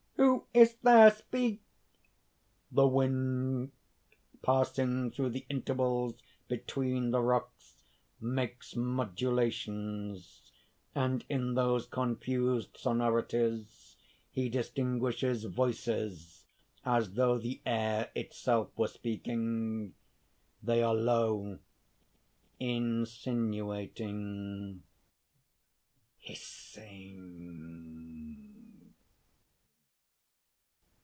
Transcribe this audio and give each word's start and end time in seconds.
_)"Who 0.53 0.61
is 0.61 0.75
there? 0.83 1.09
Speak!" 1.09 1.61
(_The 2.73 2.91
wind 2.91 3.71
passing 4.43 5.09
through 5.11 5.29
the 5.31 5.45
intervals 5.49 6.15
between 6.47 7.09
the 7.11 7.21
rocks, 7.21 7.81
makes 8.19 8.75
modulations; 8.75 10.51
and 10.93 11.23
in 11.29 11.53
those 11.55 11.85
confused 11.87 12.75
sonorities 12.77 13.95
he 14.29 14.47
distinguishes 14.49 15.45
Voices, 15.45 16.43
as 16.85 17.13
though 17.13 17.37
the 17.39 17.59
air 17.65 18.11
itself 18.13 18.71
were 18.77 18.87
speaking. 18.89 19.93
They 20.61 20.83
are 20.83 20.93
low, 20.95 21.57
insinuating, 22.59 24.83
hissing. 26.19 28.37